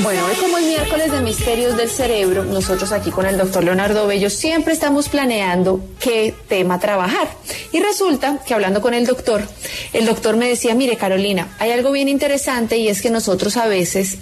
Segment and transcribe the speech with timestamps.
[0.00, 4.06] bueno, hoy como el miércoles de Misterios del Cerebro, nosotros aquí con el doctor Leonardo
[4.06, 7.28] Bello siempre estamos planeando qué tema trabajar.
[7.72, 9.42] Y resulta que hablando con el doctor,
[9.92, 13.66] el doctor me decía, mire Carolina, hay algo bien interesante y es que nosotros a
[13.66, 14.18] veces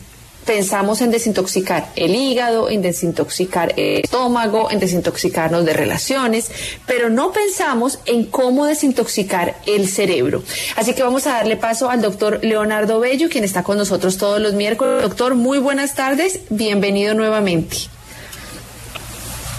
[0.46, 6.50] pensamos en desintoxicar el hígado, en desintoxicar el estómago, en desintoxicarnos de relaciones,
[6.86, 10.42] pero no pensamos en cómo desintoxicar el cerebro.
[10.76, 14.40] Así que vamos a darle paso al doctor Leonardo Bello, quien está con nosotros todos
[14.40, 15.02] los miércoles.
[15.02, 17.76] Doctor, muy buenas tardes, bienvenido nuevamente.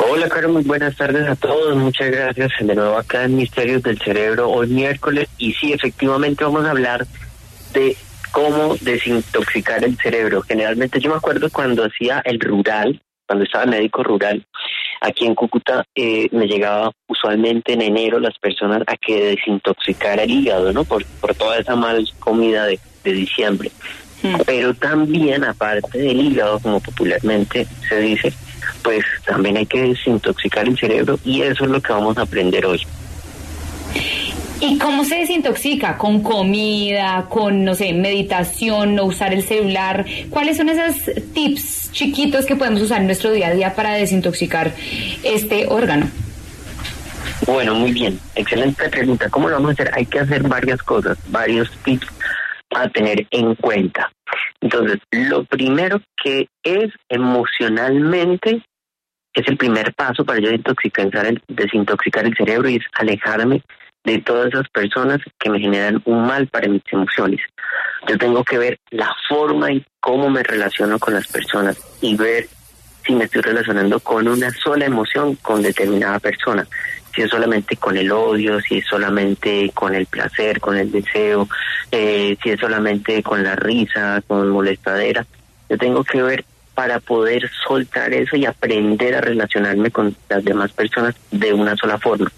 [0.10, 1.76] Hola, Caro, muy buenas tardes a todos.
[1.76, 5.28] Muchas gracias de nuevo acá en Misterios del Cerebro, hoy miércoles.
[5.38, 7.08] Y sí, efectivamente vamos a hablar
[7.74, 7.98] de
[8.32, 10.42] cómo desintoxicar el cerebro.
[10.42, 14.46] Generalmente yo me acuerdo cuando hacía el rural, cuando estaba médico rural,
[15.02, 20.32] aquí en Cúcuta eh, me llegaba usualmente en enero las personas a que desintoxicara el
[20.32, 20.84] hígado, ¿no?
[20.84, 23.72] Por, por toda esa mal comida de, de diciembre.
[24.24, 24.38] Hmm.
[24.46, 28.34] Pero también, aparte del hígado, como popularmente se dice,
[28.84, 32.66] pues también hay que desintoxicar el cerebro y eso es lo que vamos a aprender
[32.66, 32.82] hoy.
[34.60, 35.98] ¿Y cómo se desintoxica?
[35.98, 40.06] ¿Con comida, con, no sé, meditación, no usar el celular?
[40.30, 44.74] ¿Cuáles son esos tips chiquitos que podemos usar en nuestro día a día para desintoxicar
[45.24, 46.10] este órgano?
[47.46, 48.20] Bueno, muy bien.
[48.36, 49.30] Excelente pregunta.
[49.30, 49.92] ¿Cómo lo vamos a hacer?
[49.94, 52.08] Hay que hacer varias cosas, varios tips
[52.76, 54.12] a tener en cuenta.
[54.60, 58.64] Entonces, lo primero que es emocionalmente
[59.34, 63.62] es el primer paso para yo desintoxicar el, desintoxicar el cerebro y es alejarme
[64.04, 67.42] de todas esas personas que me generan un mal para mis emociones.
[68.08, 72.48] Yo tengo que ver la forma y cómo me relaciono con las personas y ver
[73.06, 76.68] si me estoy relacionando con una sola emoción con determinada persona.
[77.14, 81.48] Si es solamente con el odio, si es solamente con el placer, con el deseo,
[81.92, 85.26] eh, si es solamente con la risa, con molestadera.
[85.70, 90.72] Yo tengo que ver para poder soltar eso y aprender a relacionarme con las demás
[90.74, 92.32] personas de una sola forma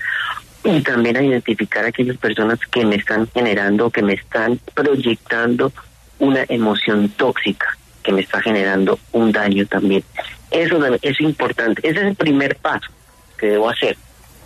[0.63, 5.71] y también a identificar a aquellas personas que me están generando, que me están proyectando
[6.19, 10.03] una emoción tóxica, que me está generando un daño también.
[10.51, 12.91] Eso es importante, ese es el primer paso
[13.37, 13.95] que debo hacer,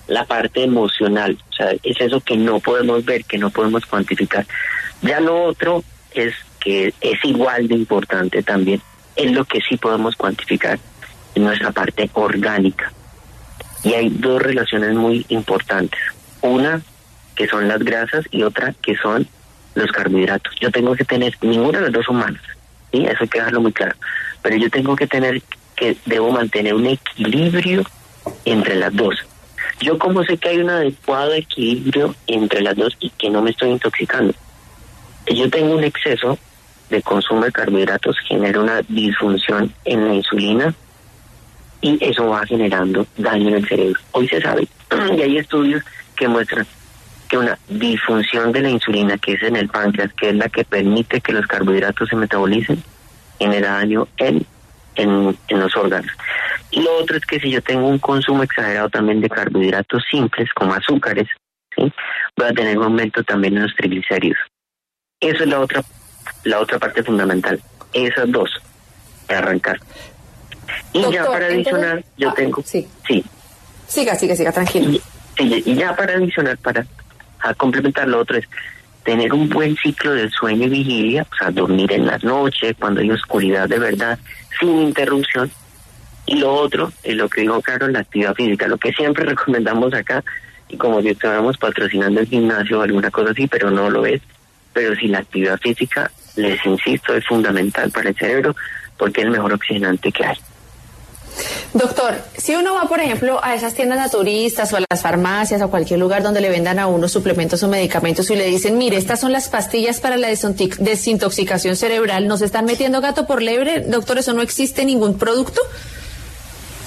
[0.07, 4.45] la parte emocional, o sea, es eso que no podemos ver, que no podemos cuantificar.
[5.01, 8.81] Ya lo otro es que es igual de importante también,
[9.15, 10.77] es lo que sí podemos cuantificar
[11.35, 12.91] en nuestra parte orgánica
[13.83, 15.99] y hay dos relaciones muy importantes.
[16.41, 16.81] Una
[17.35, 19.27] que son las grasas y otra que son
[19.75, 20.53] los carbohidratos.
[20.59, 22.41] Yo tengo que tener, ninguna de las dos humanas,
[22.91, 23.05] ¿sí?
[23.05, 23.95] Eso hay que dejarlo muy claro.
[24.41, 25.41] Pero yo tengo que tener,
[25.75, 27.83] que debo mantener un equilibrio
[28.45, 29.15] entre las dos.
[29.81, 33.51] Yo como sé que hay un adecuado equilibrio entre las dos y que no me
[33.51, 34.33] estoy intoxicando.
[35.33, 36.37] Yo tengo un exceso
[36.89, 40.75] de consumo de carbohidratos, genera una disfunción en la insulina,
[41.83, 43.99] y eso va generando daño en el cerebro.
[44.13, 44.67] Hoy se sabe,
[45.17, 45.83] y hay estudios
[46.15, 46.65] que muestran
[47.27, 50.63] que una disfunción de la insulina, que es en el páncreas, que es la que
[50.63, 52.81] permite que los carbohidratos se metabolicen,
[53.37, 54.45] genera daño en,
[54.95, 56.11] en, los órganos.
[56.71, 60.49] Y lo otro es que si yo tengo un consumo exagerado también de carbohidratos simples,
[60.53, 61.27] como azúcares,
[61.75, 64.39] voy a tener un aumento también en los triglicéridos.
[65.19, 65.83] Eso es la otra,
[66.45, 67.59] la otra parte fundamental.
[67.93, 68.51] Esas dos,
[69.27, 69.79] arrancar.
[70.93, 72.63] Y ya para adicionar, yo ah, tengo...
[72.63, 72.87] Sí.
[73.07, 73.23] sí.
[73.87, 74.99] Siga, siga, siga, tranquilo.
[75.39, 76.85] Y, ya para adicionar, para
[77.57, 78.45] complementar lo otro es
[79.03, 83.01] tener un buen ciclo de sueño y vigilia, o sea, dormir en las noches, cuando
[83.01, 84.17] hay oscuridad de verdad,
[84.59, 85.51] sin interrupción.
[86.25, 89.93] Y lo otro es lo que dijo Carlos, la actividad física, lo que siempre recomendamos
[89.93, 90.23] acá,
[90.69, 94.21] y como si estuviéramos patrocinando el gimnasio o alguna cosa así, pero no lo es.
[94.71, 98.55] Pero si la actividad física, les insisto, es fundamental para el cerebro
[98.97, 100.37] porque es el mejor oxigenante que hay.
[101.73, 105.69] Doctor, si uno va, por ejemplo, a esas tiendas naturistas o a las farmacias o
[105.69, 109.19] cualquier lugar donde le vendan a uno suplementos o medicamentos y le dicen, mire, estas
[109.19, 113.81] son las pastillas para la desintoxicación cerebral, ¿nos están metiendo gato por lebre?
[113.81, 115.61] Doctor, ¿eso no existe ningún producto?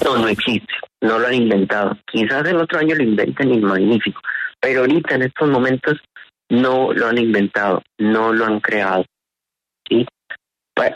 [0.05, 1.97] No, no existe, no lo han inventado.
[2.07, 4.21] Quizás el otro año lo inventen y magnífico,
[4.61, 5.99] pero ahorita en estos momentos
[6.49, 9.05] no lo han inventado, no lo han creado.
[9.89, 10.07] ¿sí?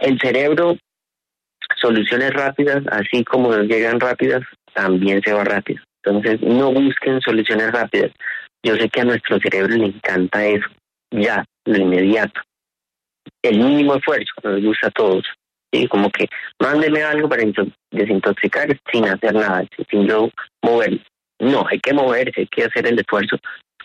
[0.01, 0.77] El cerebro,
[1.81, 4.43] soluciones rápidas, así como llegan rápidas,
[4.75, 5.83] también se va rápido.
[6.03, 8.13] Entonces, no busquen soluciones rápidas.
[8.63, 10.67] Yo sé que a nuestro cerebro le encanta eso,
[11.11, 12.41] ya, lo inmediato.
[13.43, 15.25] El mínimo esfuerzo nos gusta a todos.
[15.73, 16.29] y Como que
[16.59, 17.43] mándeme algo para
[17.91, 20.31] desintoxicar sin hacer nada, sin yo
[20.63, 21.01] mover.
[21.39, 23.39] No, hay que moverse, hay que hacer el esfuerzo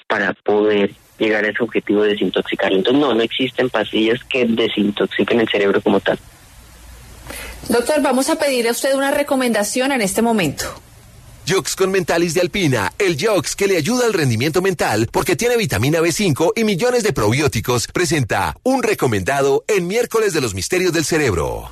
[0.07, 2.71] para poder llegar a ese objetivo de desintoxicar.
[2.71, 6.19] Entonces, no, no existen pastillas que desintoxiquen el cerebro como tal.
[7.69, 10.65] Doctor, vamos a pedirle a usted una recomendación en este momento.
[11.47, 15.57] Jox con Mentalis de Alpina, el Jox que le ayuda al rendimiento mental porque tiene
[15.57, 21.05] vitamina B5 y millones de probióticos, presenta un recomendado en miércoles de los misterios del
[21.05, 21.69] cerebro.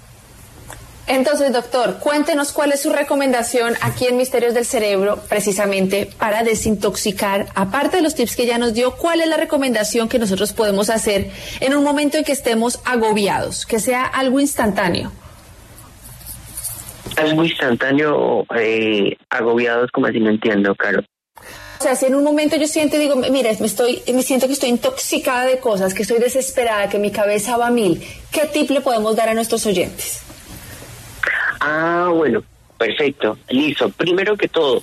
[1.05, 7.47] Entonces, doctor, cuéntenos cuál es su recomendación aquí en Misterios del Cerebro, precisamente para desintoxicar,
[7.55, 10.89] aparte de los tips que ya nos dio, cuál es la recomendación que nosotros podemos
[10.89, 11.29] hacer
[11.59, 15.11] en un momento en que estemos agobiados, que sea algo instantáneo.
[17.17, 21.03] Algo instantáneo, eh, agobiados, como así no entiendo, claro.
[21.79, 24.47] O sea, si en un momento yo siento y digo, mira, me, estoy, me siento
[24.47, 28.01] que estoy intoxicada de cosas, que estoy desesperada, que mi cabeza va a mil,
[28.31, 30.21] ¿qué tip le podemos dar a nuestros oyentes?
[31.59, 32.43] Ah, bueno,
[32.77, 33.89] perfecto, listo.
[33.89, 34.81] Primero que todo,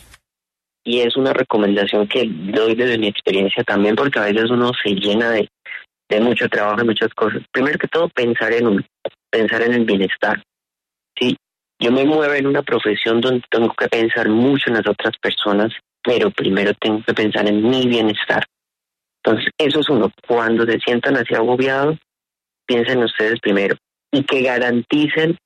[0.85, 4.91] y es una recomendación que doy desde mi experiencia también, porque a veces uno se
[4.91, 5.49] llena de,
[6.09, 7.43] de mucho trabajo y muchas cosas.
[7.53, 8.87] Primero que todo, pensar en un,
[9.31, 10.43] pensar en el bienestar.
[11.81, 15.73] Yo me muevo en una profesión donde tengo que pensar mucho en las otras personas,
[16.03, 18.44] pero primero tengo que pensar en mi bienestar.
[19.25, 20.12] Entonces, eso es uno.
[20.27, 21.99] Cuando se sientan así agobiados,
[22.67, 23.77] piensen ustedes primero
[24.12, 25.38] y que garanticen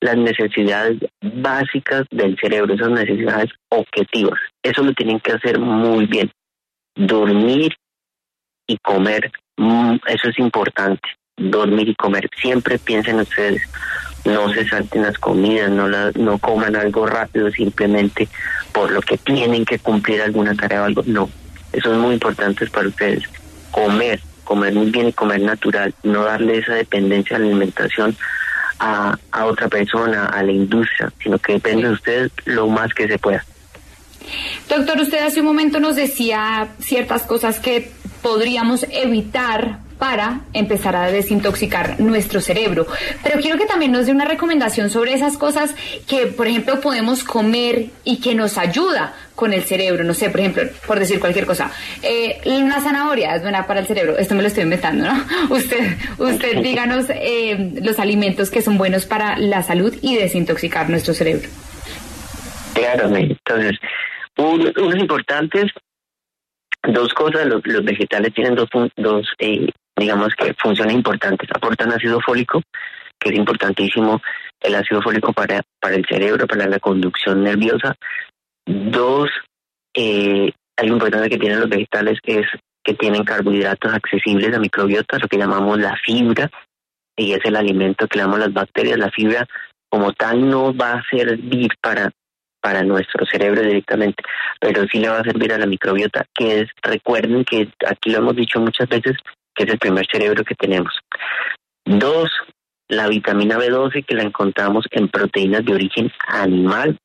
[0.00, 4.38] las necesidades básicas del cerebro, esas necesidades objetivas.
[4.62, 6.30] Eso lo tienen que hacer muy bien.
[6.94, 7.74] Dormir
[8.68, 11.08] y comer, mm, eso es importante.
[11.36, 12.28] Dormir y comer.
[12.40, 13.62] Siempre piensen ustedes,
[14.24, 18.28] no se salten las comidas, no, no coman algo rápido simplemente
[18.72, 21.02] por lo que tienen que cumplir alguna tarea o algo.
[21.06, 21.30] No,
[21.72, 23.24] eso es muy importante para ustedes.
[23.70, 28.16] Comer, comer muy bien y comer natural, no darle esa dependencia a la alimentación
[28.78, 33.18] a, otra persona, a la industria, sino que depende de usted lo más que se
[33.18, 33.44] pueda.
[34.68, 37.90] Doctor, usted hace un momento nos decía ciertas cosas que
[38.22, 42.86] podríamos evitar para empezar a desintoxicar nuestro cerebro.
[43.22, 45.74] Pero quiero que también nos dé una recomendación sobre esas cosas
[46.06, 50.04] que, por ejemplo, podemos comer y que nos ayuda con el cerebro.
[50.04, 51.70] No sé, por ejemplo, por decir cualquier cosa,
[52.02, 54.16] eh, una zanahoria es buena para el cerebro.
[54.18, 55.24] Esto me lo estoy inventando, ¿no?
[55.54, 61.14] Usted, usted díganos eh, los alimentos que son buenos para la salud y desintoxicar nuestro
[61.14, 61.48] cerebro.
[62.74, 63.78] Claro, entonces,
[64.36, 65.72] unos importantes
[66.92, 71.48] dos cosas, los, vegetales tienen dos, dos eh, digamos que funciones importantes.
[71.54, 72.62] Aportan ácido fólico,
[73.18, 74.20] que es importantísimo
[74.60, 77.94] el ácido fólico para, para el cerebro, para la conducción nerviosa.
[78.66, 79.30] Dos,
[79.94, 82.46] eh, algo importante que tienen los vegetales es
[82.82, 86.50] que tienen carbohidratos accesibles a microbiota, lo que llamamos la fibra,
[87.16, 88.98] y es el alimento que le las bacterias.
[88.98, 89.46] La fibra
[89.88, 92.10] como tal no va a servir para
[92.66, 94.24] para nuestro cerebro directamente,
[94.60, 98.18] pero sí le va a servir a la microbiota, que es, recuerden que aquí lo
[98.18, 99.16] hemos dicho muchas veces,
[99.56, 100.92] que es el primer cerebro que tenemos.
[101.84, 102.30] Dos,
[102.88, 106.98] la vitamina B12 que la encontramos en proteínas de origen animal,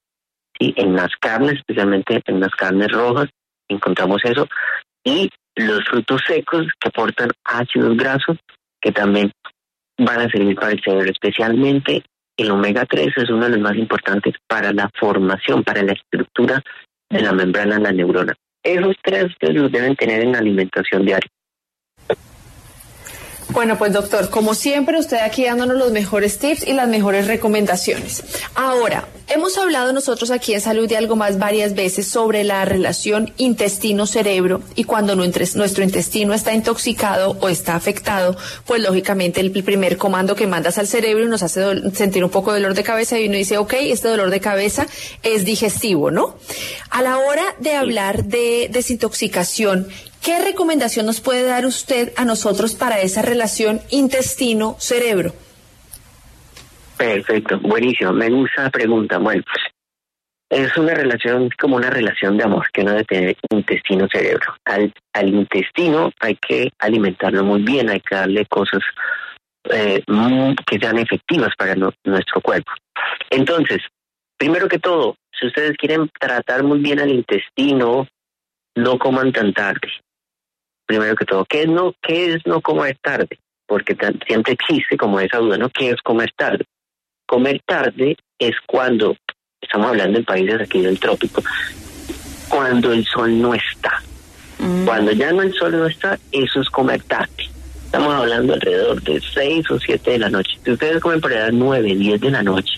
[0.59, 0.73] ¿sí?
[0.77, 3.29] en las carnes, especialmente en las carnes rojas,
[3.67, 4.47] encontramos eso.
[5.03, 8.37] Y los frutos secos que aportan ácidos grasos,
[8.79, 9.31] que también
[9.97, 12.03] van a servir para el cerebro, especialmente
[12.37, 16.61] el omega 3 es uno de los más importantes para la formación, para la estructura
[17.09, 18.33] de la membrana de la neurona.
[18.63, 21.29] Esos tres ustedes los deben tener en la alimentación diaria.
[23.53, 28.23] Bueno, pues doctor, como siempre, usted aquí dándonos los mejores tips y las mejores recomendaciones.
[28.55, 33.33] Ahora, hemos hablado nosotros aquí en Salud y algo más varias veces sobre la relación
[33.35, 40.33] intestino-cerebro y cuando nuestro intestino está intoxicado o está afectado, pues lógicamente el primer comando
[40.33, 41.61] que mandas al cerebro nos hace
[41.93, 44.87] sentir un poco de dolor de cabeza y uno dice, ok, este dolor de cabeza
[45.23, 46.37] es digestivo, ¿no?
[46.89, 49.89] A la hora de hablar de desintoxicación,
[50.23, 55.33] ¿Qué recomendación nos puede dar usted a nosotros para esa relación intestino-cerebro?
[56.95, 58.13] Perfecto, buenísimo.
[58.13, 59.17] Me gusta la pregunta.
[59.17, 59.43] Bueno,
[60.47, 64.53] es una relación como una relación de amor que uno debe tener intestino-cerebro.
[64.65, 64.93] Al,
[65.27, 68.81] intestino hay que alimentarlo muy bien, hay que darle cosas
[69.71, 70.03] eh,
[70.67, 72.71] que sean efectivas para nuestro cuerpo.
[73.31, 73.79] Entonces,
[74.37, 78.07] primero que todo, si ustedes quieren tratar muy bien al intestino,
[78.75, 79.89] no coman tan tarde
[80.91, 81.45] primero que todo.
[81.45, 83.39] ¿Qué es no, qué es no comer tarde?
[83.71, 83.95] porque
[84.27, 85.69] siempre existe como esa duda, ¿no?
[85.69, 86.65] ¿Qué es comer tarde?
[87.25, 89.15] Comer tarde es cuando,
[89.61, 91.41] estamos hablando en países aquí del trópico,
[92.49, 94.03] cuando el sol no está.
[94.59, 94.83] Mm.
[94.83, 97.45] Cuando ya no el sol no está, eso es comer tarde.
[97.85, 100.59] Estamos hablando alrededor de 6 o 7 de la noche.
[100.65, 102.73] Si ustedes comen por edad 9, 10 de la noche,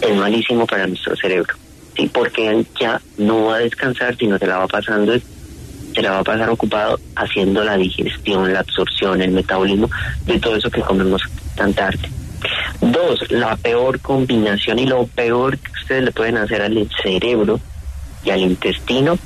[0.00, 1.54] es malísimo para nuestro cerebro.
[1.96, 5.14] Sí, porque ya no va a descansar, sino se la va pasando,
[5.96, 9.88] se la va a pasar ocupado haciendo la digestión, la absorción, el metabolismo
[10.26, 11.22] de todo eso que comemos
[11.54, 12.10] tan tarde.
[12.82, 17.58] Dos, la peor combinación y lo peor que ustedes le pueden hacer al cerebro
[18.22, 19.18] y al intestino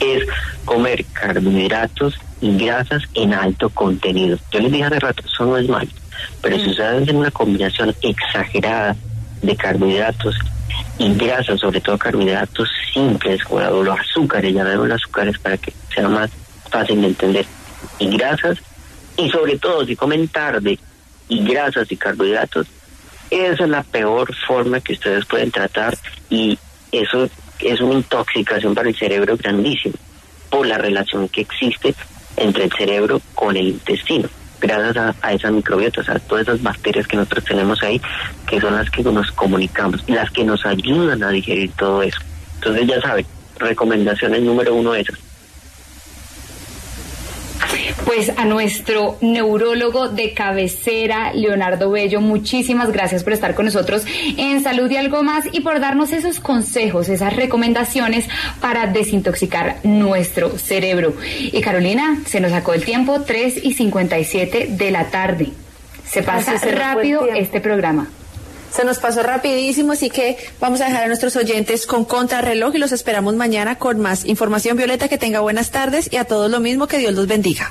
[0.00, 0.24] es
[0.64, 4.36] comer carbohidratos y grasas en alto contenido.
[4.50, 5.88] Yo les dije hace rato, eso no es malo,
[6.40, 6.70] pero si mm.
[6.70, 8.96] ustedes hacen una combinación exagerada
[9.42, 10.36] de carbohidratos
[11.02, 16.08] y grasas, sobre todo carbohidratos simples, como los azúcares, ya los azúcares para que sea
[16.08, 16.30] más
[16.70, 17.46] fácil de entender,
[17.98, 18.58] y grasas,
[19.16, 20.78] y sobre todo si comen tarde
[21.28, 22.68] y grasas y carbohidratos,
[23.30, 25.98] esa es la peor forma que ustedes pueden tratar
[26.30, 26.56] y
[26.92, 27.28] eso
[27.58, 29.94] es una intoxicación para el cerebro grandísimo
[30.50, 31.94] por la relación que existe
[32.36, 34.28] entre el cerebro con el intestino,
[34.62, 38.00] gracias a, a esas microbiotas, a todas esas bacterias que nosotros tenemos ahí,
[38.46, 42.20] que son las que nos comunicamos, las que nos ayudan a digerir todo eso.
[42.54, 43.26] Entonces ya saben,
[43.58, 45.18] recomendaciones número uno esas
[48.04, 54.04] pues a nuestro neurólogo de cabecera, Leonardo Bello, muchísimas gracias por estar con nosotros
[54.36, 58.26] en Salud y algo más y por darnos esos consejos, esas recomendaciones
[58.60, 61.14] para desintoxicar nuestro cerebro.
[61.40, 65.50] Y Carolina, se nos sacó el tiempo, 3 y 57 de la tarde.
[66.04, 68.08] Se pasa rápido este programa.
[68.70, 72.78] Se nos pasó rapidísimo, así que vamos a dejar a nuestros oyentes con contrarreloj y
[72.78, 74.78] los esperamos mañana con más información.
[74.78, 77.70] Violeta, que tenga buenas tardes y a todos lo mismo, que Dios los bendiga.